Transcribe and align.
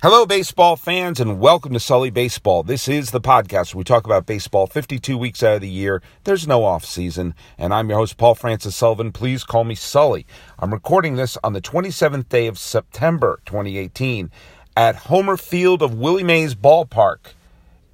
Hello, 0.00 0.24
baseball 0.24 0.76
fans, 0.76 1.18
and 1.18 1.40
welcome 1.40 1.72
to 1.72 1.80
Sully 1.80 2.10
Baseball. 2.10 2.62
This 2.62 2.86
is 2.86 3.10
the 3.10 3.20
podcast 3.20 3.74
where 3.74 3.80
we 3.80 3.84
talk 3.84 4.06
about 4.06 4.26
baseball 4.26 4.68
52 4.68 5.18
weeks 5.18 5.42
out 5.42 5.56
of 5.56 5.60
the 5.60 5.68
year. 5.68 6.00
There's 6.22 6.46
no 6.46 6.64
off 6.64 6.84
season, 6.84 7.34
and 7.58 7.74
I'm 7.74 7.88
your 7.88 7.98
host, 7.98 8.16
Paul 8.16 8.36
Francis 8.36 8.76
Sullivan. 8.76 9.10
Please 9.10 9.42
call 9.42 9.64
me 9.64 9.74
Sully. 9.74 10.24
I'm 10.60 10.72
recording 10.72 11.16
this 11.16 11.36
on 11.42 11.52
the 11.52 11.60
27th 11.60 12.28
day 12.28 12.46
of 12.46 12.60
September 12.60 13.40
2018 13.44 14.30
at 14.76 14.94
Homer 14.94 15.36
Field 15.36 15.82
of 15.82 15.94
Willie 15.94 16.22
Mays 16.22 16.54
Ballpark 16.54 17.32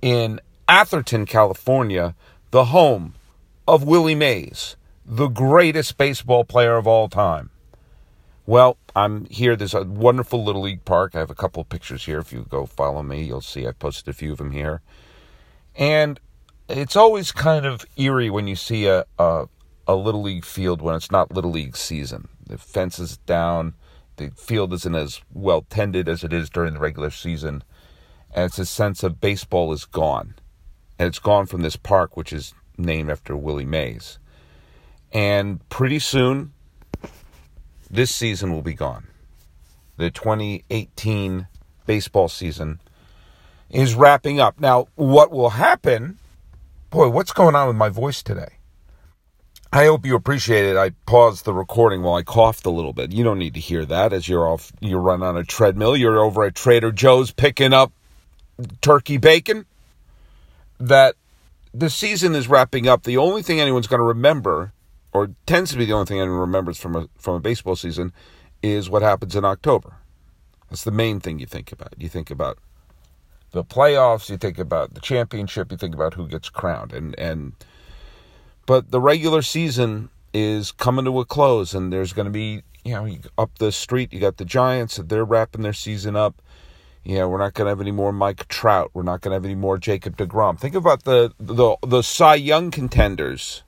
in 0.03 0.41
Atherton, 0.69 1.25
California, 1.25 2.15
the 2.51 2.67
home 2.67 3.15
of 3.67 3.83
Willie 3.83 4.15
Mays, 4.15 4.77
the 5.07 5.29
greatest 5.29 5.97
baseball 5.97 6.45
player 6.45 6.77
of 6.77 6.87
all 6.87 7.09
time. 7.09 7.49
Well, 8.47 8.77
I'm 8.95 9.25
here. 9.27 9.57
There's 9.57 9.75
a 9.75 9.85
wonderful 9.85 10.45
Little 10.45 10.63
League 10.63 10.85
park. 10.85 11.15
I 11.15 11.21
have 11.21 11.31
a 11.31 11.35
couple 11.35 11.63
of 11.63 11.69
pictures 11.69 12.05
here. 12.05 12.19
If 12.19 12.33
you 12.33 12.47
go 12.49 12.67
follow 12.67 13.03
me, 13.03 13.23
you'll 13.23 13.41
see 13.41 13.67
I 13.67 13.73
posted 13.73 14.09
a 14.09 14.13
few 14.13 14.33
of 14.33 14.39
them 14.39 14.51
here. 14.51 14.83
And 15.75 16.21
it's 16.69 16.97
always 16.97 17.33
kind 17.33 17.65
of 17.65 17.87
eerie 17.97 18.31
when 18.31 18.47
you 18.47 18.57
see 18.57 18.87
a, 18.87 19.07
a, 19.19 19.47
a 19.89 19.95
Little 19.95 20.23
League 20.23 20.45
field 20.45 20.83
when 20.83 20.95
it's 20.95 21.11
not 21.11 21.33
Little 21.33 21.53
League 21.53 21.77
season. 21.77 22.29
The 22.47 22.59
fence 22.59 22.99
is 22.99 23.17
down, 23.19 23.75
the 24.17 24.31
field 24.37 24.73
isn't 24.75 24.95
as 24.95 25.23
well 25.33 25.63
tended 25.63 26.09
as 26.09 26.23
it 26.23 26.33
is 26.33 26.51
during 26.51 26.75
the 26.75 26.81
regular 26.81 27.11
season. 27.11 27.65
And 28.35 28.45
it's 28.45 28.59
a 28.59 28.67
sense 28.67 29.03
of 29.03 29.21
baseball 29.21 29.73
is 29.73 29.87
gone. 29.87 30.35
And 30.99 31.09
it's 31.09 31.19
gone 31.19 31.47
from 31.47 31.63
this 31.63 31.77
park, 31.77 32.17
which 32.17 32.33
is 32.33 32.55
named 32.77 33.11
after 33.11 33.37
Willie 33.37 33.65
Mays. 33.65 34.19
And 35.13 35.67
pretty 35.69 35.99
soon, 35.99 36.53
this 37.91 38.15
season 38.15 38.53
will 38.53 38.63
be 38.63 38.75
gone. 38.75 39.07
The 39.97 40.11
2018 40.11 41.47
baseball 41.87 42.29
season 42.29 42.81
is 43.71 43.95
wrapping 43.95 44.41
up. 44.41 44.59
Now, 44.59 44.89
what 44.95 45.31
will 45.31 45.51
happen? 45.51 46.19
Boy, 46.91 47.09
what's 47.09 47.33
going 47.33 47.55
on 47.55 47.69
with 47.69 47.77
my 47.77 47.89
voice 47.89 48.23
today? 48.23 48.59
I 49.73 49.87
hope 49.87 50.07
you 50.07 50.15
appreciate 50.15 50.67
it. 50.67 50.77
I 50.77 50.91
paused 51.05 51.45
the 51.45 51.53
recording 51.53 52.03
while 52.03 52.15
I 52.15 52.23
coughed 52.23 52.65
a 52.65 52.71
little 52.71 52.93
bit. 52.93 53.11
You 53.11 53.25
don't 53.25 53.41
need 53.41 53.55
to 53.55 53.61
hear 53.61 53.85
that 53.87 54.13
as 54.13 54.29
you're 54.29 54.49
off 54.49 54.71
you 54.79 54.99
run 54.99 55.21
on 55.25 55.37
a 55.37 55.43
treadmill. 55.43 55.97
You're 55.97 56.21
over 56.21 56.45
at 56.45 56.55
Trader 56.55 56.93
Joe's 56.93 57.33
picking 57.33 57.73
up 57.73 57.93
turkey 58.81 59.17
bacon. 59.17 59.67
That 60.79 61.17
the 61.73 61.91
season 61.91 62.37
is 62.37 62.47
wrapping 62.47 62.87
up. 62.87 63.03
The 63.03 63.17
only 63.17 63.43
thing 63.43 63.61
anyone's 63.61 63.89
going 63.89 63.99
to 63.99 64.05
remember 64.05 64.73
or 65.15 65.31
tends 65.47 65.71
to 65.71 65.79
be 65.79 65.87
the 65.87 65.93
only 65.93 66.07
thing 66.07 66.21
anyone 66.21 66.41
remembers 66.41 66.77
from 66.77 66.97
a 66.97 67.09
from 67.17 67.37
a 67.37 67.41
baseball 67.41 67.77
season, 67.77 68.13
is 68.63 68.91
what 68.91 69.03
happens 69.03 69.35
in 69.37 69.45
October. 69.45 69.97
That's 70.69 70.85
the 70.85 70.91
main 70.91 71.21
thing 71.21 71.39
you 71.39 71.47
think 71.47 71.73
about. 71.73 71.95
You 71.97 72.09
think 72.09 72.31
about 72.31 72.59
the 73.53 73.65
playoffs, 73.65 74.29
you 74.29 74.37
think 74.37 74.59
about 74.59 74.95
the 74.95 75.01
championship, 75.01 75.71
you 75.71 75.79
think 75.79 75.95
about 75.95 76.15
who 76.15 76.27
gets 76.27 76.51
crowned, 76.51 76.93
and 76.93 77.19
and 77.19 77.53
but 78.67 78.91
the 78.91 79.01
regular 79.01 79.41
season 79.43 80.11
is 80.33 80.73
coming 80.73 81.05
to 81.05 81.21
a 81.21 81.25
close, 81.25 81.75
and 81.75 81.93
there's 81.93 82.13
going 82.13 82.27
to 82.27 82.33
be 82.33 82.63
you 82.85 82.95
know 82.95 83.09
up 83.39 83.59
the 83.59 83.71
street 83.73 84.13
you 84.13 84.21
got 84.21 84.37
the 84.37 84.45
Giants, 84.45 84.97
they're 84.97 85.25
wrapping 85.25 85.63
their 85.63 85.73
season 85.73 86.17
up. 86.17 86.43
Know, 87.07 87.29
we're 87.29 87.39
not 87.39 87.53
going 87.53 87.67
to 87.67 87.69
have 87.69 87.83
any 87.83 87.93
more 87.93 88.15
Mike 88.15 88.49
Trout. 88.49 88.91
We're 88.95 89.03
not 89.03 89.21
going 89.21 89.33
to 89.33 89.35
have 89.35 89.45
any 89.45 89.55
more 89.55 89.77
Jacob 89.77 90.17
DeGrom. 90.17 90.59
Think 90.59 90.75
about 90.75 91.05
the 91.05 91.35
the 91.39 91.77
the 91.87 92.03
Cy 92.03 92.37
Young 92.37 92.71
contenders 92.71 93.63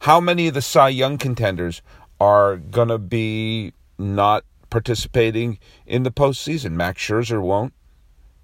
how 0.00 0.20
many 0.20 0.48
of 0.48 0.54
the 0.54 0.62
Cy 0.62 0.88
Young 0.88 1.18
contenders 1.18 1.82
are 2.18 2.56
going 2.56 2.88
to 2.88 2.98
be 2.98 3.72
not 3.98 4.44
participating 4.70 5.58
in 5.86 6.02
the 6.04 6.10
postseason? 6.10 6.72
Max 6.72 7.02
Scherzer 7.02 7.40
won't. 7.40 7.74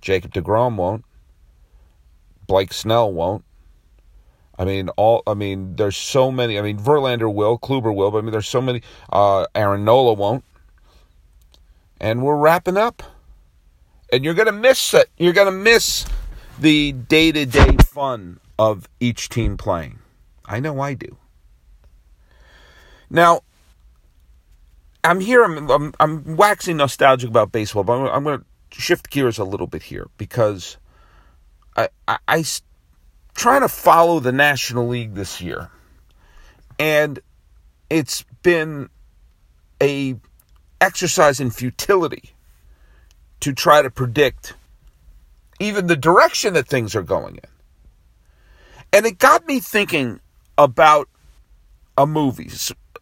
Jacob 0.00 0.32
DeGrom 0.32 0.76
won't. 0.76 1.04
Blake 2.46 2.72
Snell 2.72 3.12
won't. 3.12 3.44
I 4.58 4.64
mean, 4.64 4.88
all. 4.90 5.22
I 5.26 5.34
mean, 5.34 5.76
there's 5.76 5.96
so 5.96 6.31
many. 6.31 6.58
I 6.58 6.62
mean, 6.62 6.78
Verlander 6.78 7.32
will, 7.32 7.58
Kluber 7.58 7.94
will, 7.94 8.10
but 8.10 8.19
I 8.19 8.20
mean, 8.20 8.32
there's 8.32 8.48
so 8.48 8.62
many. 8.62 8.82
Uh, 9.10 9.47
Aaron 9.54 9.84
Nola 9.84 10.14
won't. 10.14 10.44
And 12.00 12.22
we're 12.22 12.36
wrapping 12.36 12.76
up. 12.76 13.02
And 14.12 14.25
you're 14.25 14.34
gonna 14.34 14.52
miss 14.52 14.94
it. 14.94 15.10
You're 15.19 15.32
gonna 15.32 15.50
miss 15.50 16.06
the 16.58 16.92
day 16.92 17.32
to 17.32 17.44
day 17.44 17.76
fun 17.84 18.41
of 18.58 18.88
each 19.00 19.28
team 19.28 19.56
playing. 19.56 19.98
I 20.47 20.60
know 20.60 20.81
I 20.81 20.94
do. 20.94 21.16
Now, 23.11 23.41
I'm 25.05 25.21
here. 25.21 25.44
I'm, 25.44 25.71
I'm, 25.71 25.94
I'm 26.00 26.37
waxing 26.37 26.77
nostalgic 26.77 27.31
about 27.31 27.53
baseball, 27.53 27.84
but 27.84 27.93
I'm, 27.94 28.06
I'm 28.06 28.25
going 28.25 28.41
to 28.41 28.81
shift 28.81 29.11
gears 29.11 29.39
a 29.39 29.44
little 29.44 29.67
bit 29.67 29.84
here 29.84 30.09
because 30.17 30.77
I, 31.77 31.89
I, 32.09 32.19
I 32.27 32.44
trying 33.34 33.61
to 33.61 33.69
follow 33.69 34.21
the 34.21 34.33
National 34.33 34.89
League 34.89 35.15
this 35.15 35.41
year, 35.41 35.71
and 36.78 37.21
it's 37.89 38.25
been 38.43 38.89
a 39.81 40.17
exercise 40.81 41.41
in 41.41 41.50
futility 41.50 42.31
to 43.41 43.53
try 43.53 43.83
to 43.83 43.91
predict 43.91 44.55
even 45.61 45.87
the 45.87 45.97
direction 45.97 46.55
that 46.55 46.67
things 46.67 46.94
are 46.94 47.03
going 47.03 47.37
in. 47.37 47.50
And 48.93 49.06
it 49.06 49.19
got 49.19 49.47
me 49.47 49.61
thinking 49.61 50.21
about 50.59 51.09
a 51.97 52.06
movie 52.06 52.49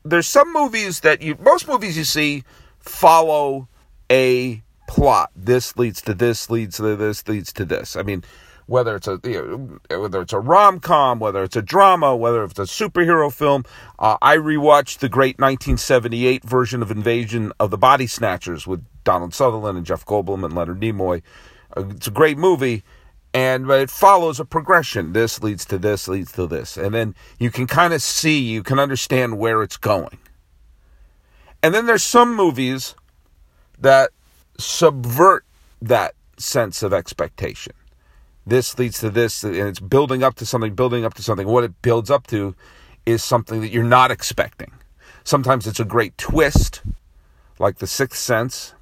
there's 0.04 0.26
some 0.26 0.52
movies 0.52 1.00
that 1.00 1.22
you 1.22 1.36
most 1.40 1.66
movies 1.66 1.96
you 1.96 2.04
see 2.04 2.44
follow 2.78 3.68
a 4.10 4.62
plot. 4.86 5.30
This 5.34 5.76
leads 5.76 6.02
to 6.02 6.14
this, 6.14 6.50
leads 6.50 6.76
to 6.76 6.96
this, 6.96 7.26
leads 7.26 7.52
to 7.54 7.64
this. 7.64 7.96
I 7.96 8.02
mean, 8.02 8.22
whether 8.66 8.96
it's 8.96 9.08
a 9.08 9.18
you 9.24 9.80
know, 9.90 9.98
whether 10.00 10.20
it's 10.20 10.32
a 10.32 10.38
rom 10.38 10.80
com, 10.80 11.18
whether 11.18 11.42
it's 11.42 11.56
a 11.56 11.62
drama, 11.62 12.14
whether 12.14 12.44
it's 12.44 12.58
a 12.58 12.62
superhero 12.62 13.32
film. 13.32 13.64
Uh, 13.98 14.16
I 14.20 14.36
rewatched 14.36 14.98
the 14.98 15.08
great 15.08 15.38
1978 15.38 16.44
version 16.44 16.82
of 16.82 16.90
Invasion 16.90 17.52
of 17.58 17.70
the 17.70 17.78
Body 17.78 18.06
Snatchers 18.06 18.66
with 18.66 18.84
Donald 19.04 19.34
Sutherland 19.34 19.78
and 19.78 19.86
Jeff 19.86 20.04
Goldblum 20.04 20.44
and 20.44 20.54
Leonard 20.54 20.80
Nimoy. 20.80 21.22
Uh, 21.76 21.84
it's 21.88 22.06
a 22.06 22.12
great 22.12 22.38
movie 22.38 22.84
and 23.34 23.66
but 23.66 23.80
it 23.80 23.90
follows 23.90 24.38
a 24.38 24.44
progression. 24.44 25.12
This 25.12 25.42
leads 25.42 25.64
to 25.66 25.76
this, 25.76 26.06
leads 26.06 26.30
to 26.32 26.46
this. 26.46 26.76
And 26.76 26.94
then 26.94 27.16
you 27.40 27.50
can 27.50 27.66
kind 27.66 27.92
of 27.92 28.00
see, 28.00 28.38
you 28.38 28.62
can 28.62 28.78
understand 28.78 29.38
where 29.38 29.62
it's 29.62 29.76
going. 29.76 30.18
And 31.62 31.74
then 31.74 31.86
there's 31.86 32.04
some 32.04 32.36
movies 32.36 32.94
that 33.78 34.10
subvert 34.56 35.44
that 35.82 36.14
sense 36.38 36.82
of 36.82 36.92
expectation. 36.92 37.72
This 38.46 38.78
leads 38.78 39.00
to 39.00 39.10
this, 39.10 39.42
and 39.42 39.56
it's 39.56 39.80
building 39.80 40.22
up 40.22 40.34
to 40.36 40.46
something, 40.46 40.74
building 40.74 41.04
up 41.04 41.14
to 41.14 41.22
something. 41.22 41.48
What 41.48 41.64
it 41.64 41.82
builds 41.82 42.10
up 42.10 42.26
to 42.28 42.54
is 43.04 43.24
something 43.24 43.62
that 43.62 43.70
you're 43.70 43.82
not 43.82 44.10
expecting. 44.10 44.70
Sometimes 45.24 45.66
it's 45.66 45.80
a 45.80 45.84
great 45.84 46.16
twist, 46.18 46.82
like 47.58 47.78
The 47.78 47.86
Sixth 47.86 48.20
Sense, 48.20 48.74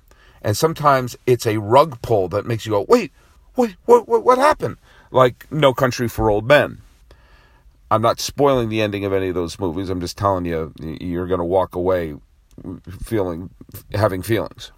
and 0.43 0.57
sometimes 0.57 1.17
it's 1.27 1.47
a 1.47 1.59
rug 1.59 2.03
pull 2.03 2.29
that 2.29 2.45
makes 2.45 2.67
you 2.67 2.73
go, 2.73 2.85
wait, 2.89 3.13
what, 3.55 3.71
what, 3.85 4.09
what, 4.09 4.25
what 4.25 4.39
happened? 4.39 4.77
Like 5.11 5.51
No 5.51 5.75
Country 5.75 6.09
for 6.09 6.31
Old 6.31 6.47
Men. 6.47 6.83
I'm 7.91 8.03
not 8.03 8.21
spoiling 8.21 8.71
the 8.71 8.81
ending 8.81 9.05
of 9.05 9.13
any 9.13 9.29
of 9.29 9.35
those 9.35 9.59
movies. 9.59 9.91
I'm 9.91 10.01
just 10.01 10.17
telling 10.17 10.47
you, 10.47 10.73
you're 10.81 11.27
going 11.27 11.41
to 11.41 11.45
walk 11.45 11.75
away 11.75 12.15
feeling, 13.03 13.51
having 13.93 14.23
feelings. 14.23 14.73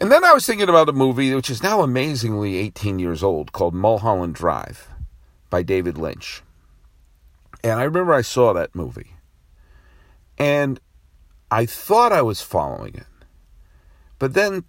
And 0.00 0.10
then 0.10 0.24
I 0.24 0.32
was 0.32 0.46
thinking 0.46 0.70
about 0.70 0.88
a 0.88 0.94
movie 0.94 1.34
which 1.34 1.50
is 1.50 1.62
now 1.62 1.82
amazingly 1.82 2.56
18 2.56 2.98
years 2.98 3.22
old 3.22 3.52
called 3.52 3.74
Mulholland 3.74 4.34
Drive 4.34 4.88
by 5.50 5.62
David 5.62 5.98
Lynch. 5.98 6.42
And 7.62 7.78
I 7.78 7.82
remember 7.82 8.14
I 8.14 8.22
saw 8.22 8.54
that 8.54 8.74
movie. 8.74 9.10
And 10.38 10.80
I 11.50 11.66
thought 11.66 12.12
I 12.12 12.22
was 12.22 12.40
following 12.40 12.94
it. 12.94 13.06
But 14.18 14.32
then 14.32 14.64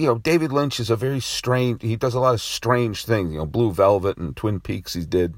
you 0.00 0.06
know, 0.06 0.18
David 0.18 0.50
Lynch 0.50 0.80
is 0.80 0.88
a 0.88 0.96
very 0.96 1.20
strange, 1.20 1.82
he 1.82 1.94
does 1.94 2.14
a 2.14 2.20
lot 2.20 2.32
of 2.32 2.40
strange 2.40 3.04
things, 3.04 3.32
you 3.32 3.38
know, 3.38 3.46
Blue 3.46 3.70
Velvet 3.70 4.16
and 4.16 4.34
Twin 4.34 4.58
Peaks 4.58 4.94
he 4.94 5.04
did. 5.04 5.34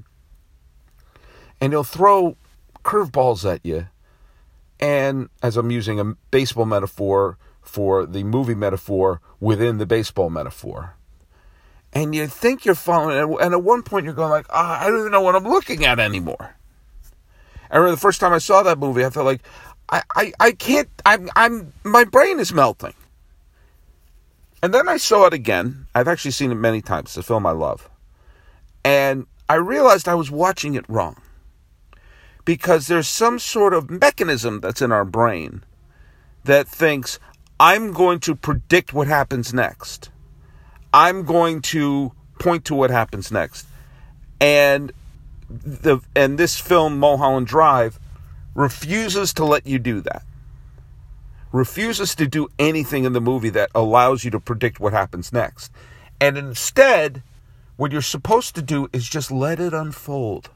And 1.59 1.73
he'll 1.73 1.83
throw 1.83 2.37
curveballs 2.83 3.49
at 3.51 3.65
you. 3.65 3.87
And 4.79 5.29
as 5.41 5.57
I'm 5.57 5.69
using 5.69 5.99
a 5.99 6.15
baseball 6.31 6.65
metaphor 6.65 7.37
for 7.61 8.05
the 8.05 8.23
movie 8.23 8.55
metaphor 8.55 9.19
within 9.41 9.79
the 9.79 9.85
baseball 9.85 10.29
metaphor. 10.29 10.95
And 11.91 12.15
you 12.15 12.27
think 12.27 12.63
you're 12.63 12.73
following, 12.73 13.37
and 13.41 13.53
at 13.53 13.63
one 13.63 13.83
point 13.83 14.05
you're 14.05 14.13
going 14.13 14.31
like, 14.31 14.47
ah, 14.49 14.81
I 14.81 14.87
don't 14.87 14.99
even 14.99 15.11
know 15.11 15.21
what 15.21 15.35
I'm 15.35 15.43
looking 15.43 15.85
at 15.85 15.99
anymore. 15.99 16.55
I 17.69 17.77
remember 17.77 17.95
the 17.95 18.01
first 18.01 18.21
time 18.21 18.31
I 18.31 18.37
saw 18.37 18.63
that 18.63 18.79
movie, 18.79 19.03
I 19.03 19.09
felt 19.09 19.25
like, 19.25 19.41
I, 19.89 20.01
I, 20.15 20.33
I 20.39 20.51
can't, 20.53 20.89
I'm, 21.05 21.29
I'm, 21.35 21.73
my 21.83 22.05
brain 22.05 22.39
is 22.39 22.53
melting. 22.53 22.93
And 24.63 24.73
then 24.73 24.87
I 24.87 24.95
saw 24.95 25.25
it 25.25 25.33
again. 25.33 25.87
I've 25.93 26.07
actually 26.07 26.31
seen 26.31 26.49
it 26.49 26.55
many 26.55 26.81
times. 26.81 27.09
It's 27.09 27.17
a 27.17 27.23
film 27.23 27.45
I 27.45 27.51
love. 27.51 27.89
And 28.85 29.27
I 29.49 29.55
realized 29.55 30.07
I 30.07 30.15
was 30.15 30.31
watching 30.31 30.75
it 30.75 30.85
wrong. 30.87 31.17
Because 32.45 32.87
there's 32.87 33.09
some 33.09 33.39
sort 33.39 33.73
of 33.73 33.89
mechanism 33.89 34.61
that's 34.61 34.81
in 34.81 34.93
our 34.93 35.03
brain 35.03 35.65
that 36.45 36.69
thinks, 36.69 37.19
I'm 37.59 37.91
going 37.91 38.21
to 38.21 38.35
predict 38.35 38.93
what 38.93 39.07
happens 39.07 39.53
next. 39.53 40.09
I'm 40.93 41.25
going 41.25 41.61
to 41.63 42.13
point 42.39 42.63
to 42.65 42.75
what 42.75 42.89
happens 42.89 43.33
next. 43.33 43.67
And 44.39 44.93
the 45.49 45.99
and 46.15 46.37
this 46.37 46.57
film 46.57 46.99
Mulholland 46.99 47.47
Drive 47.47 47.99
refuses 48.55 49.33
to 49.33 49.43
let 49.45 49.67
you 49.67 49.77
do 49.77 49.99
that. 50.01 50.23
Refuses 51.53 52.15
to 52.15 52.27
do 52.27 52.49
anything 52.57 53.05
in 53.05 53.13
the 53.13 53.21
movie 53.21 53.51
that 53.51 53.69
allows 53.75 54.25
you 54.25 54.31
to 54.31 54.39
predict 54.39 54.79
what 54.79 54.91
happens 54.91 55.31
next. 55.31 55.71
And 56.19 56.35
instead, 56.35 57.21
what 57.77 57.91
you're 57.91 58.01
supposed 58.01 58.55
to 58.55 58.63
do 58.63 58.89
is 58.91 59.07
just 59.07 59.31
let 59.31 59.59
it 59.59 59.71
unfold. 59.71 60.49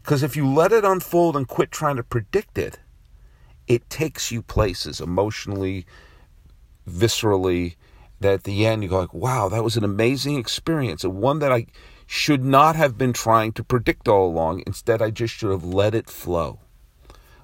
Because 0.00 0.22
if 0.22 0.36
you 0.36 0.46
let 0.46 0.70
it 0.70 0.84
unfold 0.84 1.36
and 1.36 1.48
quit 1.48 1.72
trying 1.72 1.96
to 1.96 2.04
predict 2.04 2.58
it, 2.58 2.78
it 3.66 3.90
takes 3.90 4.30
you 4.30 4.40
places 4.40 5.00
emotionally, 5.00 5.84
viscerally, 6.88 7.74
that 8.20 8.34
at 8.34 8.44
the 8.44 8.66
end 8.66 8.84
you 8.84 8.88
go 8.88 9.00
like, 9.00 9.12
wow, 9.12 9.48
that 9.48 9.64
was 9.64 9.76
an 9.76 9.84
amazing 9.84 10.38
experience. 10.38 11.02
And 11.02 11.16
one 11.16 11.40
that 11.40 11.50
I 11.50 11.66
should 12.06 12.44
not 12.44 12.76
have 12.76 12.96
been 12.96 13.12
trying 13.12 13.50
to 13.52 13.64
predict 13.64 14.06
all 14.06 14.28
along. 14.28 14.62
Instead, 14.64 15.02
I 15.02 15.10
just 15.10 15.34
should 15.34 15.50
have 15.50 15.64
let 15.64 15.92
it 15.92 16.08
flow. 16.08 16.60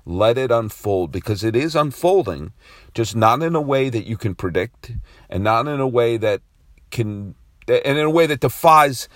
Let 0.07 0.37
it 0.37 0.51
unfold 0.51 1.13
because 1.13 1.43
it 1.43 1.57
is 1.57 1.75
unfolding, 1.75 2.53
just 2.93 3.17
not 3.17 3.43
in 3.43 3.55
a 3.55 3.61
way 3.61 3.89
that 3.89 4.07
you 4.07 4.17
can 4.17 4.35
predict 4.35 4.93
and 5.31 5.43
not 5.43 5.67
in 5.67 5.81
a 5.81 5.89
way 5.89 6.17
that 6.19 6.43
can, 6.91 7.35
and 7.67 7.99
in 7.99 8.05
a 8.05 8.11
way 8.11 8.27
that 8.27 8.41
defies 8.41 9.09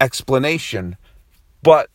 explanation. 0.00 0.96
But 1.62 1.90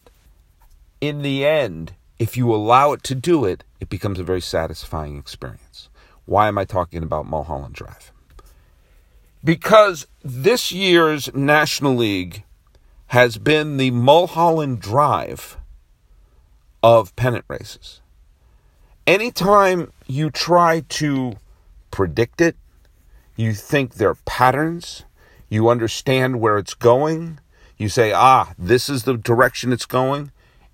in 1.01 1.23
the 1.23 1.45
end, 1.45 1.93
if 2.19 2.37
you 2.37 2.53
allow 2.53 2.93
it 2.93 3.03
to 3.03 3.15
do 3.15 3.45
it, 3.45 3.63
it 3.79 3.89
becomes 3.89 4.19
a 4.19 4.23
very 4.23 4.41
satisfying 4.41 5.17
experience. 5.17 5.89
Why 6.25 6.47
am 6.47 6.57
I 6.57 6.65
talking 6.65 7.03
about 7.03 7.25
Mulholland 7.25 7.75
Drive? 7.75 8.11
Because 9.43 10.07
this 10.23 10.71
year's 10.71 11.33
National 11.35 11.95
League 11.95 12.43
has 13.07 13.37
been 13.37 13.77
the 13.77 13.91
Mulholland 13.91 14.79
Drive 14.79 15.57
of 16.81 17.15
pennant 17.15 17.45
races. 17.47 18.01
Anytime 19.07 19.91
you 20.07 20.31
try 20.31 20.79
to 20.89 21.33
predict 21.91 22.41
it, 22.41 22.55
you 23.35 23.53
think 23.53 23.95
there 23.95 24.09
are 24.09 24.17
patterns, 24.25 25.03
you 25.47 25.69
understand 25.69 26.39
where 26.39 26.57
it's 26.57 26.73
going, 26.73 27.39
you 27.77 27.87
say, 27.87 28.11
ah, 28.11 28.53
this 28.57 28.89
is 28.89 29.03
the 29.03 29.15
direction 29.15 29.71
it's 29.71 29.85
going, 29.85 30.31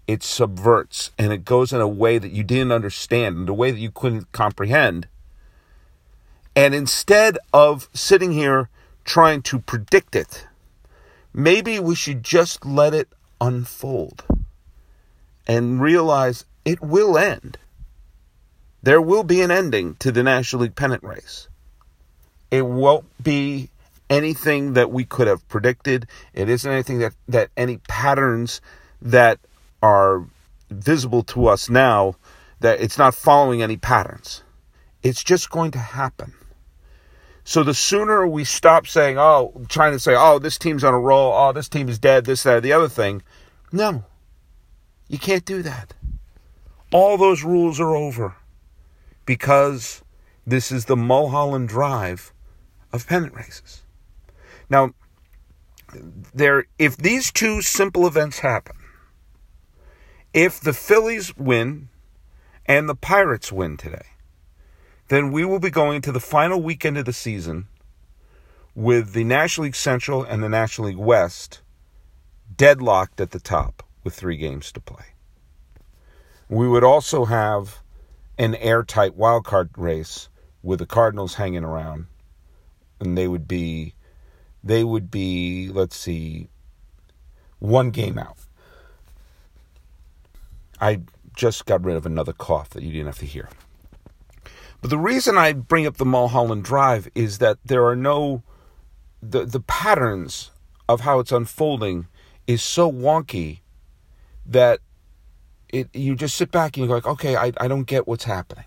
it 0.07 0.23
subverts 0.23 1.11
and 1.17 1.33
it 1.33 1.43
goes 1.43 1.73
in 1.73 1.81
a 1.81 1.87
way 1.87 2.17
that 2.17 2.31
you 2.31 2.43
didn't 2.43 2.71
understand, 2.71 3.35
in 3.37 3.49
a 3.49 3.53
way 3.53 3.69
that 3.69 3.79
you 3.79 3.91
couldn't 3.91 4.31
comprehend. 4.31 5.07
And 6.55 6.73
instead 6.73 7.37
of 7.53 7.89
sitting 7.93 8.31
here 8.31 8.69
trying 9.03 9.41
to 9.43 9.59
predict 9.59 10.15
it, 10.15 10.47
maybe 11.33 11.79
we 11.79 11.95
should 11.95 12.23
just 12.23 12.65
let 12.65 12.93
it 12.93 13.09
unfold 13.41 14.23
and 15.47 15.81
realize 15.81 16.45
it 16.63 16.81
will 16.81 17.17
end. 17.17 17.57
There 18.83 19.01
will 19.01 19.23
be 19.23 19.41
an 19.41 19.51
ending 19.51 19.95
to 19.95 20.11
the 20.11 20.23
National 20.23 20.63
League 20.63 20.75
pennant 20.75 21.03
race. 21.03 21.47
It 22.49 22.65
won't 22.65 23.05
be 23.21 23.69
anything 24.09 24.73
that 24.73 24.91
we 24.91 25.05
could 25.05 25.27
have 25.27 25.47
predicted. 25.47 26.07
It 26.33 26.49
isn't 26.49 26.69
anything 26.69 26.99
that, 26.99 27.13
that 27.27 27.49
any 27.55 27.77
patterns 27.77 28.59
that 29.01 29.39
are 29.83 30.25
visible 30.69 31.23
to 31.23 31.47
us 31.47 31.69
now, 31.69 32.15
that 32.59 32.81
it's 32.81 32.97
not 32.97 33.15
following 33.15 33.61
any 33.61 33.77
patterns. 33.77 34.43
It's 35.03 35.23
just 35.23 35.49
going 35.49 35.71
to 35.71 35.79
happen. 35.79 36.33
So 37.43 37.63
the 37.63 37.73
sooner 37.73 38.27
we 38.27 38.43
stop 38.43 38.87
saying, 38.87 39.17
oh, 39.17 39.65
trying 39.69 39.93
to 39.93 39.99
say, 39.99 40.13
oh, 40.15 40.39
this 40.39 40.57
team's 40.57 40.83
on 40.83 40.93
a 40.93 40.99
roll, 40.99 41.33
oh, 41.33 41.51
this 41.51 41.69
team 41.69 41.89
is 41.89 41.99
dead, 41.99 42.25
this, 42.25 42.43
that, 42.43 42.63
the 42.63 42.73
other 42.73 42.89
thing. 42.89 43.21
No, 43.71 44.03
you 45.07 45.17
can't 45.17 45.45
do 45.45 45.61
that. 45.63 45.93
All 46.91 47.17
those 47.17 47.43
rules 47.43 47.79
are 47.79 47.95
over 47.95 48.35
because 49.25 50.03
this 50.45 50.71
is 50.71 50.85
the 50.85 50.97
Mulholland 50.97 51.69
Drive 51.69 52.33
of 52.91 53.07
pennant 53.07 53.33
races. 53.33 53.83
Now, 54.69 54.93
there, 56.33 56.65
if 56.79 56.97
these 56.97 57.31
two 57.31 57.61
simple 57.61 58.07
events 58.07 58.39
happen, 58.39 58.75
if 60.33 60.59
the 60.59 60.73
Phillies 60.73 61.35
win 61.35 61.89
and 62.65 62.87
the 62.87 62.95
Pirates 62.95 63.51
win 63.51 63.77
today, 63.77 64.05
then 65.09 65.31
we 65.31 65.43
will 65.43 65.59
be 65.59 65.69
going 65.69 66.01
to 66.01 66.11
the 66.11 66.21
final 66.21 66.61
weekend 66.61 66.97
of 66.97 67.05
the 67.05 67.13
season 67.13 67.67
with 68.73 69.11
the 69.11 69.25
National 69.25 69.65
League 69.65 69.75
Central 69.75 70.23
and 70.23 70.41
the 70.41 70.47
National 70.47 70.87
League 70.87 70.97
West 70.97 71.61
deadlocked 72.55 73.19
at 73.19 73.31
the 73.31 73.39
top 73.39 73.83
with 74.03 74.13
three 74.13 74.37
games 74.37 74.71
to 74.71 74.79
play. 74.79 75.05
We 76.47 76.67
would 76.67 76.83
also 76.83 77.25
have 77.25 77.80
an 78.41 78.55
airtight 78.55 79.13
wild 79.13 79.45
card 79.45 79.69
race 79.77 80.27
with 80.63 80.79
the 80.79 80.85
Cardinals 80.87 81.35
hanging 81.35 81.63
around, 81.63 82.07
and 82.99 83.15
they 83.15 83.27
would 83.27 83.47
be, 83.47 83.93
they 84.63 84.83
would 84.83 85.11
be, 85.11 85.69
let's 85.71 85.95
see, 85.95 86.49
one 87.59 87.91
game 87.91 88.17
out. 88.17 88.39
I 90.79 91.01
just 91.35 91.67
got 91.67 91.83
rid 91.85 91.95
of 91.95 92.07
another 92.07 92.33
cough 92.33 92.71
that 92.71 92.81
you 92.81 92.91
didn't 92.91 93.05
have 93.05 93.19
to 93.19 93.27
hear. 93.27 93.47
But 94.81 94.89
the 94.89 94.97
reason 94.97 95.37
I 95.37 95.53
bring 95.53 95.85
up 95.85 95.97
the 95.97 96.05
Mulholland 96.05 96.63
Drive 96.63 97.07
is 97.13 97.37
that 97.37 97.59
there 97.63 97.85
are 97.85 97.95
no 97.95 98.41
the 99.21 99.45
the 99.45 99.59
patterns 99.59 100.49
of 100.89 101.01
how 101.01 101.19
it's 101.19 101.31
unfolding 101.31 102.07
is 102.47 102.63
so 102.63 102.91
wonky 102.91 103.59
that 104.47 104.79
it 105.71 105.89
you 105.93 106.15
just 106.15 106.35
sit 106.35 106.51
back 106.51 106.77
and 106.77 106.85
you're 106.85 106.95
like, 106.95 107.05
okay, 107.05 107.35
I, 107.35 107.51
I 107.57 107.67
don't 107.67 107.83
get 107.83 108.07
what's 108.07 108.25
happening. 108.25 108.65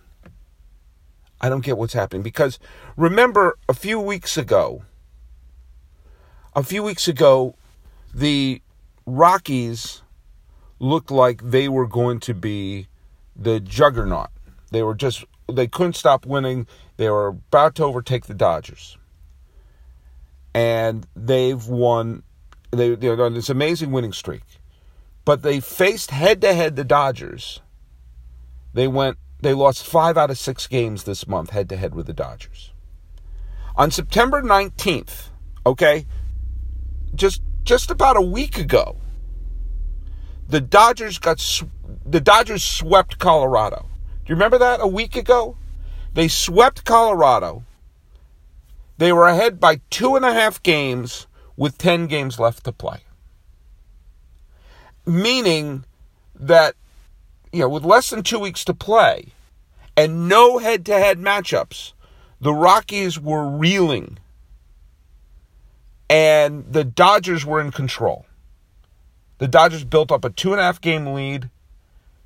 I 1.40 1.48
don't 1.48 1.64
get 1.64 1.76
what's 1.76 1.92
happening. 1.92 2.22
Because 2.22 2.58
remember 2.96 3.58
a 3.68 3.74
few 3.74 4.00
weeks 4.00 4.36
ago, 4.36 4.82
a 6.54 6.62
few 6.62 6.82
weeks 6.82 7.08
ago, 7.08 7.54
the 8.14 8.62
Rockies 9.06 10.02
looked 10.78 11.10
like 11.10 11.42
they 11.42 11.68
were 11.68 11.86
going 11.86 12.20
to 12.20 12.34
be 12.34 12.88
the 13.36 13.60
juggernaut. 13.60 14.30
They 14.70 14.82
were 14.82 14.94
just 14.94 15.24
they 15.52 15.66
couldn't 15.66 15.94
stop 15.94 16.24
winning. 16.24 16.66
They 16.96 17.10
were 17.10 17.28
about 17.28 17.74
to 17.76 17.84
overtake 17.84 18.26
the 18.26 18.34
Dodgers. 18.34 18.96
And 20.54 21.06
they've 21.14 21.66
won 21.66 22.22
they 22.70 22.94
they're 22.94 23.20
on 23.22 23.34
this 23.34 23.50
amazing 23.50 23.92
winning 23.92 24.12
streak. 24.12 24.42
But 25.24 25.42
they 25.42 25.60
faced 25.60 26.10
head 26.10 26.40
to 26.42 26.52
head 26.52 26.76
the 26.76 26.84
Dodgers. 26.84 27.60
They 28.72 28.88
went 28.88 29.18
they 29.40 29.54
lost 29.54 29.86
5 29.86 30.16
out 30.16 30.30
of 30.30 30.38
6 30.38 30.66
games 30.68 31.04
this 31.04 31.28
month 31.28 31.50
head 31.50 31.68
to 31.68 31.76
head 31.76 31.94
with 31.94 32.06
the 32.06 32.12
Dodgers. 32.14 32.72
On 33.76 33.90
September 33.90 34.40
19th, 34.40 35.28
okay? 35.66 36.06
Just 37.14 37.42
just 37.62 37.90
about 37.90 38.16
a 38.16 38.22
week 38.22 38.58
ago, 38.58 38.96
the 40.48 40.60
Dodgers 40.60 41.18
got 41.18 41.42
the 42.04 42.20
Dodgers 42.20 42.62
swept 42.62 43.18
Colorado. 43.18 43.86
Do 44.24 44.30
you 44.30 44.34
remember 44.34 44.58
that 44.58 44.80
a 44.80 44.86
week 44.86 45.16
ago? 45.16 45.56
They 46.14 46.28
swept 46.28 46.84
Colorado. 46.84 47.64
They 48.98 49.12
were 49.12 49.26
ahead 49.26 49.58
by 49.58 49.80
two 49.90 50.16
and 50.16 50.24
a 50.24 50.32
half 50.32 50.62
games 50.62 51.26
with 51.56 51.78
10 51.78 52.06
games 52.06 52.38
left 52.38 52.64
to 52.64 52.72
play. 52.72 53.03
Meaning 55.06 55.84
that, 56.34 56.74
you 57.52 57.60
know, 57.60 57.68
with 57.68 57.84
less 57.84 58.10
than 58.10 58.22
two 58.22 58.38
weeks 58.38 58.64
to 58.64 58.74
play 58.74 59.32
and 59.96 60.28
no 60.28 60.58
head 60.58 60.84
to 60.86 60.92
head 60.92 61.18
matchups, 61.18 61.92
the 62.40 62.52
Rockies 62.52 63.20
were 63.20 63.48
reeling 63.48 64.18
and 66.08 66.64
the 66.70 66.84
Dodgers 66.84 67.44
were 67.44 67.60
in 67.60 67.70
control. 67.70 68.26
The 69.38 69.48
Dodgers 69.48 69.84
built 69.84 70.12
up 70.12 70.24
a 70.24 70.30
two 70.30 70.52
and 70.52 70.60
a 70.60 70.64
half 70.64 70.80
game 70.80 71.06
lead. 71.06 71.50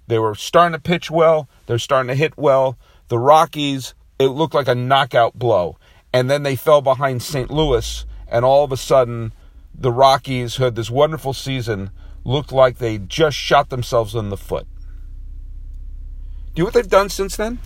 They 0.06 0.18
were 0.18 0.34
starting 0.34 0.72
to 0.72 0.80
pitch 0.80 1.10
well. 1.10 1.48
They're 1.66 1.78
starting 1.78 2.08
to 2.08 2.14
hit 2.14 2.36
well. 2.36 2.76
The 3.08 3.18
Rockies, 3.18 3.94
it 4.18 4.28
looked 4.28 4.54
like 4.54 4.68
a 4.68 4.74
knockout 4.74 5.38
blow. 5.38 5.78
And 6.12 6.30
then 6.30 6.42
they 6.42 6.56
fell 6.56 6.80
behind 6.80 7.22
St. 7.22 7.50
Louis, 7.50 8.04
and 8.28 8.44
all 8.44 8.64
of 8.64 8.72
a 8.72 8.76
sudden, 8.76 9.32
the 9.74 9.92
Rockies, 9.92 10.56
had 10.56 10.74
this 10.74 10.90
wonderful 10.90 11.34
season, 11.34 11.90
looked 12.24 12.52
like 12.52 12.78
they 12.78 12.98
just 12.98 13.36
shot 13.36 13.70
themselves 13.70 14.14
in 14.14 14.28
the 14.28 14.36
foot. 14.36 14.66
Do 16.54 16.60
you 16.60 16.62
know 16.62 16.66
what 16.66 16.74
they've 16.74 16.88
done 16.88 17.08
since 17.08 17.36
then? 17.36 17.58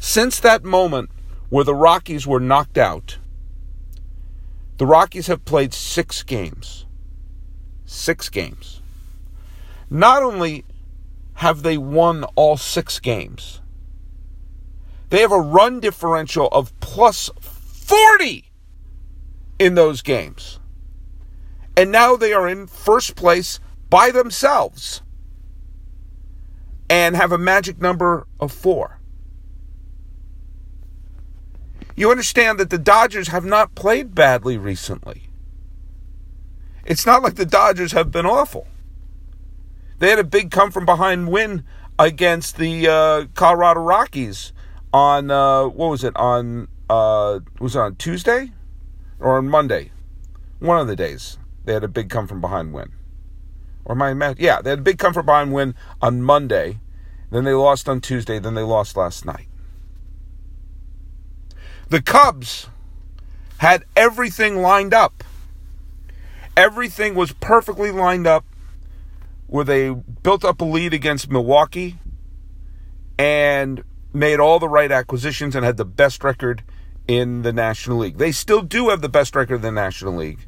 Since 0.00 0.40
that 0.40 0.64
moment 0.64 1.10
where 1.48 1.64
the 1.64 1.74
Rockies 1.74 2.26
were 2.26 2.40
knocked 2.40 2.78
out, 2.78 3.18
the 4.76 4.86
Rockies 4.86 5.28
have 5.28 5.44
played 5.44 5.72
six 5.72 6.22
games. 6.22 6.84
Six 7.86 8.28
games. 8.28 8.82
Not 9.88 10.22
only 10.22 10.64
have 11.34 11.62
they 11.62 11.78
won 11.78 12.24
all 12.34 12.56
six 12.56 13.00
games. 13.00 13.60
They 15.10 15.20
have 15.20 15.32
a 15.32 15.40
run 15.40 15.80
differential 15.80 16.48
of 16.48 16.78
plus 16.80 17.30
40. 17.40 18.50
in 19.58 19.74
those 19.74 20.02
games. 20.02 20.58
And 21.76 21.90
now 21.90 22.16
they 22.16 22.32
are 22.32 22.48
in 22.48 22.66
first 22.66 23.16
place 23.16 23.60
by 23.90 24.10
themselves 24.10 25.02
and 26.88 27.16
have 27.16 27.32
a 27.32 27.38
magic 27.38 27.80
number 27.80 28.26
of 28.38 28.52
four. 28.52 29.00
You 31.96 32.10
understand 32.10 32.58
that 32.58 32.70
the 32.70 32.78
Dodgers 32.78 33.28
have 33.28 33.44
not 33.44 33.74
played 33.74 34.14
badly 34.14 34.58
recently. 34.58 35.28
It's 36.84 37.06
not 37.06 37.22
like 37.22 37.36
the 37.36 37.46
Dodgers 37.46 37.92
have 37.92 38.10
been 38.10 38.26
awful. 38.26 38.66
They 39.98 40.10
had 40.10 40.18
a 40.18 40.24
big 40.24 40.50
come 40.50 40.70
from 40.70 40.84
behind 40.84 41.28
win 41.28 41.64
against 41.98 42.56
the 42.56 42.88
uh, 42.88 43.26
Colorado 43.34 43.80
Rockies 43.80 44.52
on 44.92 45.30
uh, 45.30 45.64
what 45.64 45.90
was 45.90 46.04
it 46.04 46.14
on 46.16 46.68
uh, 46.90 47.40
was 47.60 47.76
it 47.76 47.80
on 47.80 47.96
Tuesday 47.96 48.52
or 49.18 49.38
on 49.38 49.48
Monday? 49.48 49.92
One 50.58 50.80
of 50.80 50.88
the 50.88 50.96
days 50.96 51.38
they 51.64 51.72
had 51.72 51.84
a 51.84 51.88
big 51.88 52.10
come 52.10 52.26
from 52.26 52.40
behind 52.40 52.72
win. 52.72 52.92
Or 53.84 53.94
my 53.94 54.34
yeah, 54.38 54.62
they 54.62 54.70
had 54.70 54.78
a 54.80 54.82
big 54.82 54.98
come 54.98 55.12
from 55.12 55.26
behind 55.26 55.52
win 55.52 55.74
on 56.00 56.22
Monday. 56.22 56.80
Then 57.30 57.44
they 57.44 57.52
lost 57.52 57.88
on 57.88 58.00
Tuesday. 58.00 58.38
Then 58.38 58.54
they 58.54 58.62
lost 58.62 58.96
last 58.96 59.24
night. 59.24 59.48
The 61.88 62.00
Cubs 62.00 62.68
had 63.58 63.84
everything 63.96 64.62
lined 64.62 64.94
up. 64.94 65.24
Everything 66.56 67.14
was 67.14 67.32
perfectly 67.32 67.90
lined 67.90 68.26
up 68.26 68.44
where 69.46 69.64
they 69.64 69.90
built 69.90 70.44
up 70.44 70.60
a 70.60 70.64
lead 70.64 70.94
against 70.94 71.30
Milwaukee 71.30 71.98
and 73.18 73.84
made 74.12 74.40
all 74.40 74.58
the 74.58 74.68
right 74.68 74.90
acquisitions 74.90 75.54
and 75.54 75.64
had 75.64 75.76
the 75.76 75.84
best 75.84 76.24
record 76.24 76.62
in 77.06 77.42
the 77.42 77.52
National 77.52 77.98
League. 77.98 78.18
They 78.18 78.32
still 78.32 78.62
do 78.62 78.88
have 78.88 79.00
the 79.00 79.08
best 79.08 79.36
record 79.36 79.56
in 79.56 79.62
the 79.62 79.72
National 79.72 80.14
League, 80.14 80.46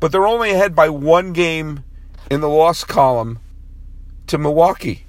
but 0.00 0.12
they're 0.12 0.26
only 0.26 0.50
ahead 0.50 0.74
by 0.74 0.88
one 0.88 1.32
game 1.32 1.84
in 2.30 2.40
the 2.40 2.48
loss 2.48 2.84
column 2.84 3.38
to 4.26 4.38
Milwaukee. 4.38 5.06